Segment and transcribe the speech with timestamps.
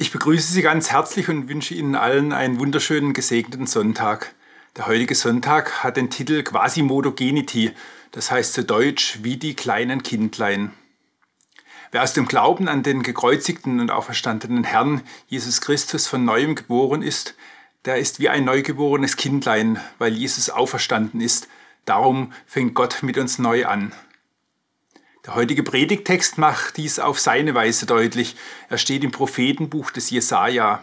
[0.00, 4.32] Ich begrüße Sie ganz herzlich und wünsche Ihnen allen einen wunderschönen gesegneten Sonntag.
[4.76, 7.72] Der heutige Sonntag hat den Titel Quasimodogenity,
[8.12, 10.70] das heißt zu Deutsch wie die kleinen Kindlein.
[11.90, 17.02] Wer aus dem Glauben an den gekreuzigten und auferstandenen Herrn Jesus Christus von neuem geboren
[17.02, 17.34] ist,
[17.84, 21.48] der ist wie ein neugeborenes Kindlein, weil Jesus auferstanden ist.
[21.86, 23.92] Darum fängt Gott mit uns neu an.
[25.28, 28.34] Der heutige Predigtext macht dies auf seine Weise deutlich.
[28.70, 30.82] Er steht im Prophetenbuch des Jesaja.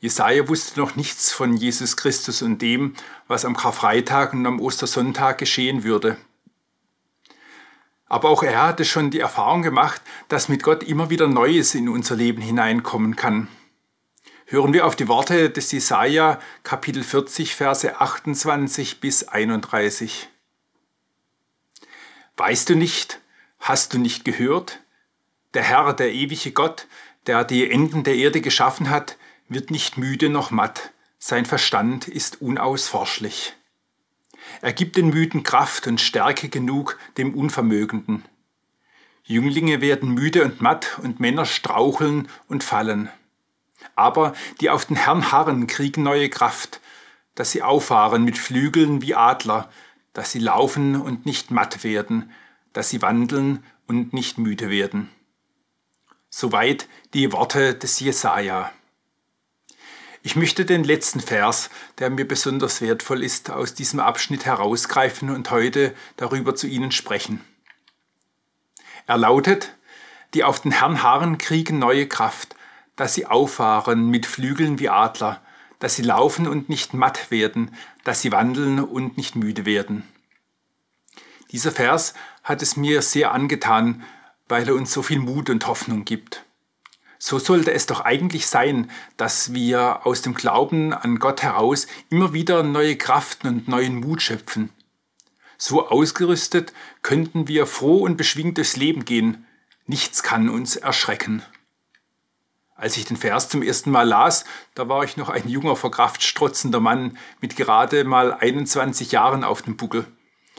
[0.00, 2.92] Jesaja wusste noch nichts von Jesus Christus und dem,
[3.26, 6.18] was am Karfreitag und am Ostersonntag geschehen würde.
[8.04, 11.88] Aber auch er hatte schon die Erfahrung gemacht, dass mit Gott immer wieder Neues in
[11.88, 13.48] unser Leben hineinkommen kann.
[14.44, 20.28] Hören wir auf die Worte des Jesaja, Kapitel 40, Verse 28 bis 31.
[22.36, 23.22] Weißt du nicht,
[23.58, 24.80] Hast du nicht gehört?
[25.54, 26.86] Der Herr, der ewige Gott,
[27.26, 29.16] der die Enden der Erde geschaffen hat,
[29.48, 33.54] wird nicht müde noch matt, sein Verstand ist unausforschlich.
[34.62, 38.24] Er gibt den Müden Kraft und Stärke genug dem Unvermögenden.
[39.24, 43.10] Jünglinge werden müde und matt und Männer straucheln und fallen.
[43.94, 46.80] Aber die auf den Herrn harren, kriegen neue Kraft,
[47.34, 49.70] dass sie auffahren mit Flügeln wie Adler,
[50.12, 52.32] dass sie laufen und nicht matt werden,
[52.78, 55.10] dass sie wandeln und nicht müde werden.
[56.30, 58.70] Soweit die Worte des Jesaja.
[60.22, 65.50] Ich möchte den letzten Vers, der mir besonders wertvoll ist, aus diesem Abschnitt herausgreifen und
[65.50, 67.40] heute darüber zu Ihnen sprechen.
[69.08, 69.74] Er lautet,
[70.34, 72.54] die auf den Herrn harren, kriegen neue Kraft,
[72.94, 75.42] dass sie auffahren mit Flügeln wie Adler,
[75.80, 80.04] dass sie laufen und nicht matt werden, dass sie wandeln und nicht müde werden.
[81.50, 84.04] Dieser Vers hat es mir sehr angetan,
[84.48, 86.44] weil er uns so viel Mut und Hoffnung gibt.
[87.18, 92.32] So sollte es doch eigentlich sein, dass wir aus dem Glauben an Gott heraus immer
[92.32, 94.70] wieder neue Kraft und neuen Mut schöpfen.
[95.56, 96.72] So ausgerüstet
[97.02, 99.46] könnten wir froh und beschwingt durchs Leben gehen.
[99.86, 101.42] Nichts kann uns erschrecken.
[102.76, 104.44] Als ich den Vers zum ersten Mal las,
[104.74, 109.42] da war ich noch ein junger, vor Kraft strotzender Mann mit gerade mal 21 Jahren
[109.42, 110.06] auf dem Buckel.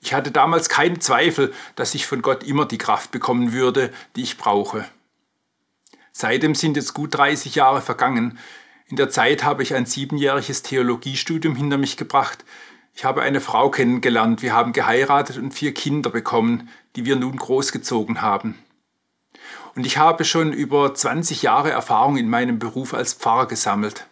[0.00, 4.22] Ich hatte damals keinen Zweifel, dass ich von Gott immer die Kraft bekommen würde, die
[4.22, 4.86] ich brauche.
[6.12, 8.38] Seitdem sind jetzt gut 30 Jahre vergangen.
[8.88, 12.44] In der Zeit habe ich ein siebenjähriges Theologiestudium hinter mich gebracht.
[12.94, 17.36] Ich habe eine Frau kennengelernt, wir haben geheiratet und vier Kinder bekommen, die wir nun
[17.36, 18.58] großgezogen haben.
[19.74, 24.06] Und ich habe schon über 20 Jahre Erfahrung in meinem Beruf als Pfarrer gesammelt.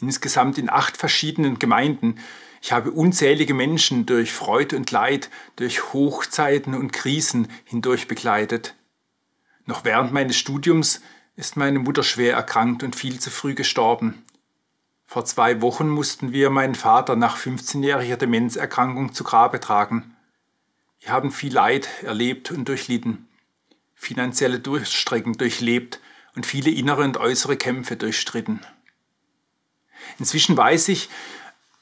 [0.00, 2.18] Insgesamt in acht verschiedenen Gemeinden,
[2.64, 8.74] ich habe unzählige Menschen durch Freud und Leid, durch Hochzeiten und Krisen hindurch begleitet.
[9.66, 11.02] Noch während meines Studiums
[11.36, 14.24] ist meine Mutter schwer erkrankt und viel zu früh gestorben.
[15.04, 20.16] Vor zwei Wochen mussten wir meinen Vater nach 15-jähriger Demenzerkrankung zu Grabe tragen.
[21.00, 23.28] Wir haben viel Leid erlebt und durchlitten,
[23.94, 26.00] finanzielle Durchstrecken durchlebt
[26.34, 28.64] und viele innere und äußere Kämpfe durchstritten.
[30.18, 31.10] Inzwischen weiß ich,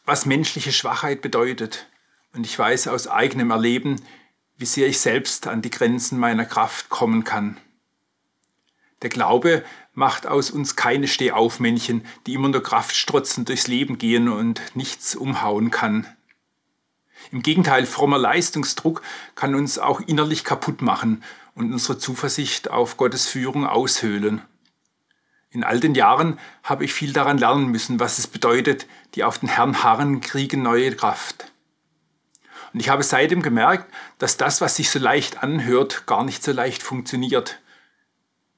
[0.04, 1.86] was menschliche Schwachheit bedeutet.
[2.34, 4.00] Und ich weiß aus eigenem Erleben,
[4.56, 7.58] wie sehr ich selbst an die Grenzen meiner Kraft kommen kann.
[9.02, 9.64] Der Glaube
[9.94, 15.70] macht aus uns keine Stehaufmännchen, die immer nur kraftstrotzend durchs Leben gehen und nichts umhauen
[15.70, 16.06] kann.
[17.30, 19.02] Im Gegenteil, frommer Leistungsdruck
[19.34, 21.22] kann uns auch innerlich kaputt machen
[21.54, 24.42] und unsere Zuversicht auf Gottes Führung aushöhlen.
[25.52, 29.38] In all den Jahren habe ich viel daran lernen müssen, was es bedeutet, die auf
[29.38, 31.52] den Herrn harren, kriegen neue Kraft.
[32.72, 36.52] Und ich habe seitdem gemerkt, dass das, was sich so leicht anhört, gar nicht so
[36.52, 37.60] leicht funktioniert.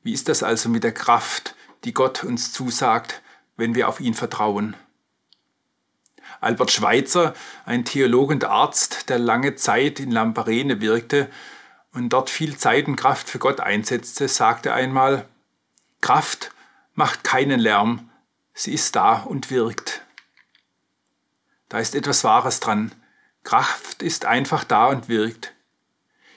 [0.04, 3.22] Wie ist das also mit der Kraft, die Gott uns zusagt,
[3.56, 4.76] wenn wir auf ihn vertrauen?
[6.40, 7.34] Albert Schweitzer,
[7.64, 11.28] ein Theologe und Arzt, der lange Zeit in Lamparene wirkte
[11.92, 15.26] und dort viel Zeit und Kraft für Gott einsetzte, sagte einmal,
[16.00, 16.53] Kraft
[16.94, 18.10] macht keinen Lärm,
[18.52, 20.02] sie ist da und wirkt.
[21.68, 22.92] Da ist etwas Wahres dran.
[23.42, 25.54] Kraft ist einfach da und wirkt.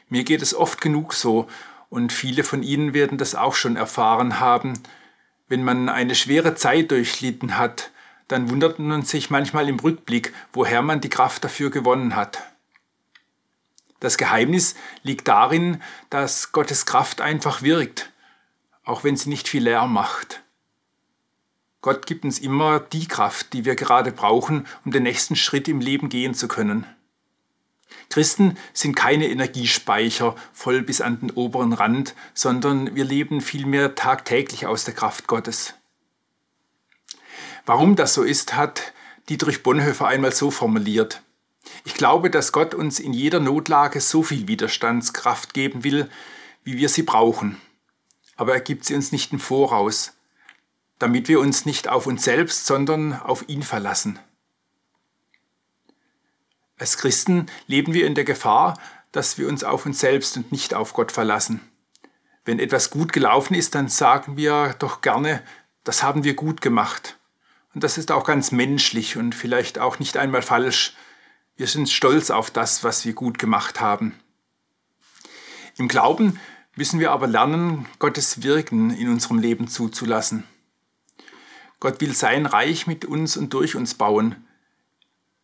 [0.09, 1.47] Mir geht es oft genug so,
[1.89, 4.73] und viele von Ihnen werden das auch schon erfahren haben.
[5.47, 7.91] Wenn man eine schwere Zeit durchlitten hat,
[8.27, 12.43] dann wundert man sich manchmal im Rückblick, woher man die Kraft dafür gewonnen hat.
[13.99, 18.11] Das Geheimnis liegt darin, dass Gottes Kraft einfach wirkt,
[18.83, 20.43] auch wenn sie nicht viel Lärm macht.
[21.87, 25.79] Gott gibt uns immer die Kraft, die wir gerade brauchen, um den nächsten Schritt im
[25.79, 26.85] Leben gehen zu können.
[28.09, 34.67] Christen sind keine Energiespeicher voll bis an den oberen Rand, sondern wir leben vielmehr tagtäglich
[34.67, 35.75] aus der Kraft Gottes.
[37.65, 38.91] Warum das so ist, hat
[39.29, 41.21] Dietrich Bonhoeffer einmal so formuliert.
[41.85, 46.09] Ich glaube, dass Gott uns in jeder Notlage so viel Widerstandskraft geben will,
[46.65, 47.61] wie wir sie brauchen.
[48.35, 50.16] Aber er gibt sie uns nicht im Voraus,
[50.99, 54.19] damit wir uns nicht auf uns selbst, sondern auf ihn verlassen.
[56.77, 58.79] Als Christen leben wir in der Gefahr,
[59.11, 61.61] dass wir uns auf uns selbst und nicht auf Gott verlassen.
[62.45, 65.43] Wenn etwas gut gelaufen ist, dann sagen wir doch gerne,
[65.83, 67.17] das haben wir gut gemacht.
[67.73, 70.95] Und das ist auch ganz menschlich und vielleicht auch nicht einmal falsch.
[71.55, 74.19] Wir sind stolz auf das, was wir gut gemacht haben.
[75.77, 76.39] Im Glauben
[76.75, 80.43] müssen wir aber lernen, Gottes Wirken in unserem Leben zuzulassen.
[81.79, 84.47] Gott will sein Reich mit uns und durch uns bauen.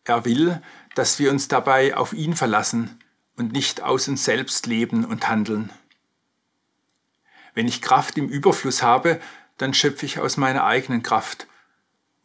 [0.04, 0.60] Er will,
[0.94, 2.98] dass wir uns dabei auf ihn verlassen
[3.36, 5.70] und nicht aus uns selbst leben und handeln.
[7.54, 9.20] Wenn ich Kraft im Überfluss habe,
[9.58, 11.46] dann schöpfe ich aus meiner eigenen Kraft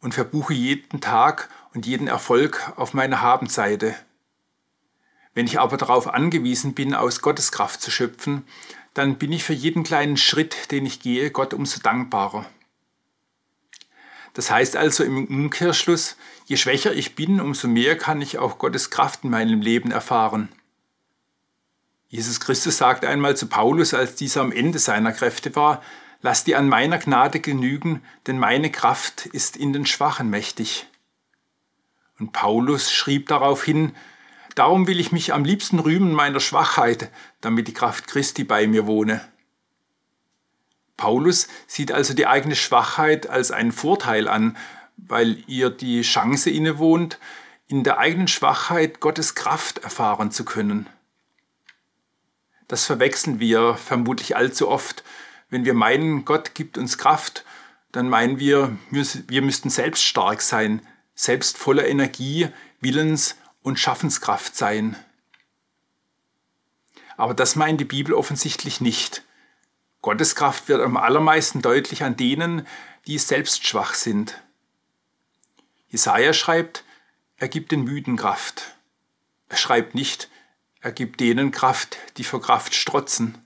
[0.00, 3.94] und verbuche jeden Tag und jeden Erfolg auf meiner Habenseite.
[5.34, 8.44] Wenn ich aber darauf angewiesen bin, aus Gottes Kraft zu schöpfen,
[8.94, 12.44] dann bin ich für jeden kleinen Schritt, den ich gehe, Gott umso dankbarer.
[14.34, 16.16] Das heißt also im Umkehrschluss,
[16.46, 20.48] je schwächer ich bin, umso mehr kann ich auch Gottes Kraft in meinem Leben erfahren.
[22.08, 25.82] Jesus Christus sagte einmal zu Paulus, als dieser am Ende seiner Kräfte war,
[26.22, 30.86] Lass dir an meiner Gnade genügen, denn meine Kraft ist in den Schwachen mächtig.
[32.18, 33.92] Und Paulus schrieb daraufhin,
[34.54, 37.10] Darum will ich mich am liebsten rühmen meiner Schwachheit,
[37.40, 39.26] damit die Kraft Christi bei mir wohne.
[41.00, 44.58] Paulus sieht also die eigene Schwachheit als einen Vorteil an,
[44.98, 47.18] weil ihr die Chance innewohnt,
[47.68, 50.86] in der eigenen Schwachheit Gottes Kraft erfahren zu können.
[52.68, 55.02] Das verwechseln wir vermutlich allzu oft.
[55.48, 57.46] Wenn wir meinen, Gott gibt uns Kraft,
[57.92, 62.48] dann meinen wir, wir müssten selbst stark sein, selbst voller Energie,
[62.82, 64.96] Willens- und Schaffenskraft sein.
[67.16, 69.24] Aber das meint die Bibel offensichtlich nicht.
[70.02, 72.66] Gottes Kraft wird am allermeisten deutlich an denen,
[73.06, 74.42] die selbst schwach sind.
[75.88, 76.84] Jesaja schreibt,
[77.36, 78.76] er gibt den Müden Kraft.
[79.48, 80.30] Er schreibt nicht,
[80.80, 83.36] er gibt denen Kraft, die vor Kraft strotzen.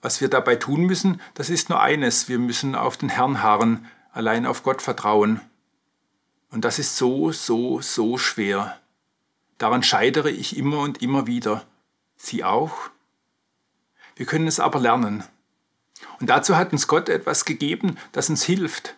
[0.00, 3.90] Was wir dabei tun müssen, das ist nur eines, wir müssen auf den Herrn harren,
[4.12, 5.40] allein auf Gott vertrauen.
[6.50, 8.78] Und das ist so, so, so schwer.
[9.58, 11.66] Daran scheidere ich immer und immer wieder.
[12.16, 12.90] Sie auch?
[14.16, 15.24] Wir können es aber lernen.
[16.20, 18.94] Und dazu hat uns Gott etwas gegeben, das uns hilft.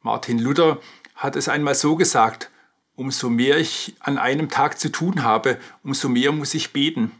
[0.00, 0.80] Martin Luther
[1.14, 2.50] hat es einmal so gesagt,
[2.96, 7.12] umso mehr ich an einem Tag zu tun habe, umso mehr muss ich beten.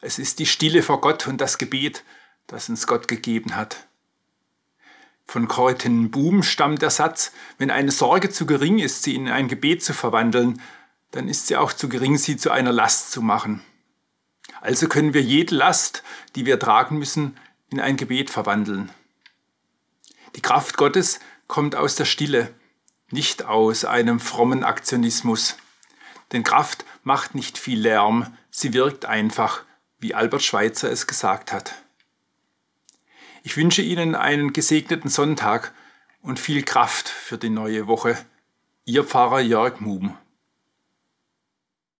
[0.00, 2.04] Es ist die Stille vor Gott und das Gebet,
[2.46, 3.86] das uns Gott gegeben hat.
[5.26, 9.48] Von Corrie Boom stammt der Satz, wenn eine Sorge zu gering ist, sie in ein
[9.48, 10.60] Gebet zu verwandeln,
[11.10, 13.62] dann ist sie auch zu gering, sie zu einer Last zu machen.
[14.60, 16.02] Also können wir jede Last,
[16.34, 17.36] die wir tragen müssen,
[17.70, 18.90] in ein Gebet verwandeln.
[20.36, 22.54] Die Kraft Gottes kommt aus der Stille,
[23.10, 25.56] nicht aus einem frommen Aktionismus.
[26.32, 29.62] Denn Kraft macht nicht viel Lärm, sie wirkt einfach,
[29.98, 31.74] wie Albert Schweitzer es gesagt hat.
[33.42, 35.72] Ich wünsche Ihnen einen gesegneten Sonntag
[36.22, 38.16] und viel Kraft für die neue Woche.
[38.86, 40.16] Ihr Pfarrer Jörg Muben.